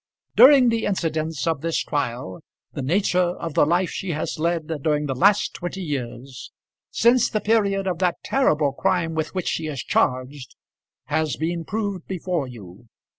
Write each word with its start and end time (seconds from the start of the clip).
During 0.35 0.69
the 0.69 0.85
incidents 0.87 1.45
of 1.45 1.61
this 1.61 1.77
trial 1.83 2.41
the 2.73 2.81
nature 2.81 3.21
of 3.37 3.53
the 3.53 3.67
life 3.67 3.91
she 3.91 4.13
has 4.13 4.39
led 4.39 4.81
during 4.81 5.05
the 5.05 5.13
last 5.13 5.53
twenty 5.53 5.83
years, 5.83 6.51
since 6.89 7.29
the 7.29 7.39
period 7.39 7.85
of 7.85 7.99
that 7.99 8.17
terrible 8.23 8.71
crime 8.73 9.13
with 9.13 9.35
which 9.35 9.47
she 9.47 9.67
is 9.67 9.83
charged, 9.83 10.55
has 11.05 11.35
been 11.35 11.65
proved 11.65 12.07
before 12.07 12.47
you. 12.47 12.87